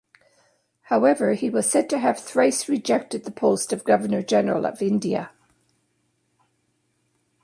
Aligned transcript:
However, 0.85 1.33
he 1.35 1.51
was 1.51 1.69
said 1.69 1.87
to 1.91 1.99
have 1.99 2.17
thrice 2.17 2.67
rejected 2.67 3.23
the 3.23 3.29
post 3.29 3.71
of 3.71 3.83
Governor-General 3.83 4.65
of 4.65 4.81
India. 4.81 5.29